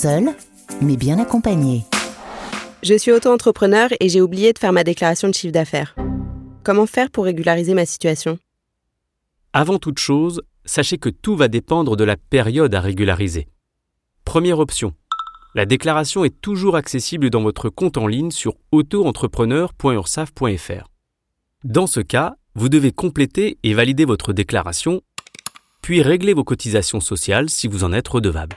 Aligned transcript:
seul, 0.00 0.30
mais 0.80 0.96
bien 0.96 1.18
accompagné. 1.18 1.84
Je 2.82 2.94
suis 2.94 3.12
auto-entrepreneur 3.12 3.90
et 4.00 4.08
j'ai 4.08 4.22
oublié 4.22 4.54
de 4.54 4.58
faire 4.58 4.72
ma 4.72 4.82
déclaration 4.82 5.28
de 5.28 5.34
chiffre 5.34 5.52
d'affaires. 5.52 5.94
Comment 6.64 6.86
faire 6.86 7.10
pour 7.10 7.24
régulariser 7.24 7.74
ma 7.74 7.84
situation? 7.84 8.38
Avant 9.52 9.78
toute 9.78 9.98
chose, 9.98 10.40
sachez 10.64 10.96
que 10.96 11.10
tout 11.10 11.36
va 11.36 11.48
dépendre 11.48 11.96
de 11.96 12.04
la 12.04 12.16
période 12.16 12.74
à 12.74 12.80
régulariser. 12.80 13.46
Première 14.24 14.58
option. 14.58 14.94
La 15.54 15.66
déclaration 15.66 16.24
est 16.24 16.40
toujours 16.40 16.76
accessible 16.76 17.28
dans 17.28 17.42
votre 17.42 17.68
compte 17.68 17.98
en 17.98 18.06
ligne 18.06 18.30
sur 18.30 18.54
auto-entrepreneur.ursaf.fr. 18.72 20.88
Dans 21.64 21.86
ce 21.86 22.00
cas, 22.00 22.36
vous 22.54 22.70
devez 22.70 22.92
compléter 22.92 23.58
et 23.62 23.74
valider 23.74 24.06
votre 24.06 24.32
déclaration, 24.32 25.02
puis 25.82 26.00
régler 26.00 26.32
vos 26.32 26.44
cotisations 26.44 27.00
sociales 27.00 27.50
si 27.50 27.68
vous 27.68 27.84
en 27.84 27.92
êtes 27.92 28.08
redevable. 28.08 28.56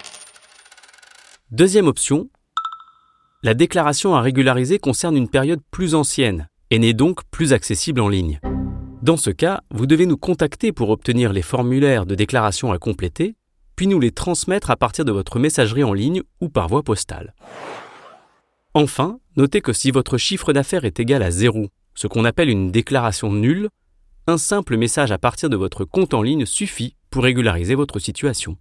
Deuxième 1.53 1.85
option, 1.85 2.31
la 3.43 3.53
déclaration 3.53 4.15
à 4.15 4.21
régulariser 4.21 4.79
concerne 4.79 5.15
une 5.15 5.29
période 5.29 5.61
plus 5.69 5.93
ancienne 5.93 6.49
et 6.71 6.79
n'est 6.79 6.95
donc 6.95 7.19
plus 7.29 7.53
accessible 7.53 8.01
en 8.01 8.09
ligne. 8.09 8.39
Dans 9.03 9.17
ce 9.17 9.29
cas, 9.29 9.61
vous 9.69 9.85
devez 9.85 10.07
nous 10.07 10.17
contacter 10.17 10.71
pour 10.71 10.89
obtenir 10.89 11.31
les 11.31 11.43
formulaires 11.43 12.07
de 12.07 12.15
déclaration 12.15 12.71
à 12.71 12.79
compléter, 12.79 13.35
puis 13.75 13.85
nous 13.85 13.99
les 13.99 14.09
transmettre 14.09 14.71
à 14.71 14.77
partir 14.77 15.05
de 15.05 15.11
votre 15.11 15.37
messagerie 15.37 15.83
en 15.83 15.93
ligne 15.93 16.23
ou 16.41 16.49
par 16.49 16.69
voie 16.69 16.81
postale. 16.81 17.35
Enfin, 18.73 19.19
notez 19.35 19.61
que 19.61 19.73
si 19.73 19.91
votre 19.91 20.17
chiffre 20.17 20.53
d'affaires 20.53 20.85
est 20.85 20.99
égal 20.99 21.21
à 21.21 21.29
zéro, 21.29 21.67
ce 21.93 22.07
qu'on 22.07 22.25
appelle 22.25 22.49
une 22.49 22.71
déclaration 22.71 23.31
nulle, 23.31 23.69
un 24.25 24.39
simple 24.39 24.75
message 24.75 25.11
à 25.11 25.19
partir 25.19 25.51
de 25.51 25.55
votre 25.55 25.85
compte 25.85 26.15
en 26.15 26.23
ligne 26.23 26.47
suffit 26.47 26.95
pour 27.11 27.21
régulariser 27.21 27.75
votre 27.75 27.99
situation. 27.99 28.57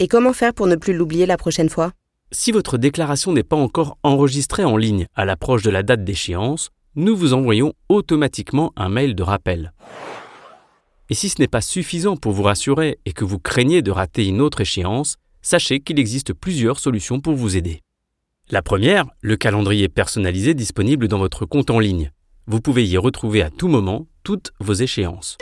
Et 0.00 0.08
comment 0.08 0.32
faire 0.32 0.54
pour 0.54 0.66
ne 0.66 0.76
plus 0.76 0.92
l'oublier 0.92 1.24
la 1.24 1.36
prochaine 1.36 1.68
fois? 1.68 1.92
Si 2.32 2.50
votre 2.50 2.78
déclaration 2.78 3.32
n'est 3.32 3.44
pas 3.44 3.56
encore 3.56 3.96
enregistrée 4.02 4.64
en 4.64 4.76
ligne 4.76 5.06
à 5.14 5.24
l'approche 5.24 5.62
de 5.62 5.70
la 5.70 5.84
date 5.84 6.02
d'échéance, 6.02 6.70
nous 6.96 7.16
vous 7.16 7.32
envoyons 7.32 7.74
automatiquement 7.88 8.72
un 8.76 8.88
mail 8.88 9.14
de 9.14 9.22
rappel. 9.22 9.72
Et 11.10 11.14
si 11.14 11.28
ce 11.28 11.40
n'est 11.40 11.48
pas 11.48 11.60
suffisant 11.60 12.16
pour 12.16 12.32
vous 12.32 12.42
rassurer 12.42 12.98
et 13.04 13.12
que 13.12 13.24
vous 13.24 13.38
craignez 13.38 13.82
de 13.82 13.90
rater 13.90 14.26
une 14.26 14.40
autre 14.40 14.62
échéance, 14.62 15.16
sachez 15.42 15.80
qu'il 15.80 16.00
existe 16.00 16.32
plusieurs 16.32 16.80
solutions 16.80 17.20
pour 17.20 17.34
vous 17.34 17.56
aider. 17.56 17.82
La 18.50 18.62
première, 18.62 19.06
le 19.20 19.36
calendrier 19.36 19.88
personnalisé 19.88 20.54
disponible 20.54 21.06
dans 21.06 21.18
votre 21.18 21.46
compte 21.46 21.70
en 21.70 21.78
ligne. 21.78 22.10
Vous 22.46 22.60
pouvez 22.60 22.84
y 22.84 22.96
retrouver 22.96 23.42
à 23.42 23.50
tout 23.50 23.68
moment 23.68 24.06
toutes 24.22 24.52
vos 24.58 24.74
échéances. 24.74 25.38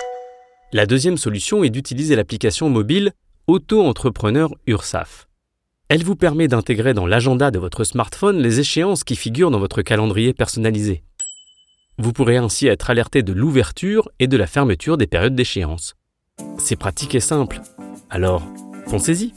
La 0.72 0.86
deuxième 0.86 1.18
solution 1.18 1.64
est 1.64 1.70
d'utiliser 1.70 2.16
l'application 2.16 2.70
mobile 2.70 3.12
Auto-entrepreneur 3.48 4.54
URSAF. 4.68 5.26
Elle 5.88 6.04
vous 6.04 6.14
permet 6.14 6.46
d'intégrer 6.46 6.94
dans 6.94 7.06
l'agenda 7.06 7.50
de 7.50 7.58
votre 7.58 7.82
smartphone 7.82 8.38
les 8.38 8.60
échéances 8.60 9.02
qui 9.02 9.16
figurent 9.16 9.50
dans 9.50 9.58
votre 9.58 9.82
calendrier 9.82 10.32
personnalisé. 10.32 11.02
Vous 11.98 12.12
pourrez 12.12 12.36
ainsi 12.36 12.68
être 12.68 12.88
alerté 12.88 13.24
de 13.24 13.32
l'ouverture 13.32 14.08
et 14.20 14.28
de 14.28 14.36
la 14.36 14.46
fermeture 14.46 14.96
des 14.96 15.08
périodes 15.08 15.34
d'échéance. 15.34 15.96
C'est 16.56 16.76
pratique 16.76 17.16
et 17.16 17.20
simple. 17.20 17.60
Alors, 18.10 18.46
foncez-y. 18.86 19.34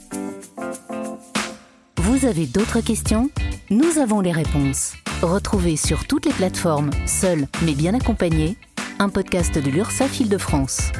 Vous 1.96 2.26
avez 2.26 2.46
d'autres 2.46 2.80
questions? 2.80 3.28
Nous 3.70 3.98
avons 3.98 4.20
les 4.20 4.32
réponses. 4.32 4.94
Retrouvez 5.20 5.74
sur 5.74 6.06
toutes 6.06 6.26
les 6.26 6.32
plateformes, 6.32 6.90
seul 7.06 7.48
mais 7.64 7.74
bien 7.74 7.92
accompagné, 7.92 8.56
un 9.00 9.08
podcast 9.08 9.58
de 9.58 9.68
l'URSSAF 9.68 10.20
Île-de-France. 10.20 10.92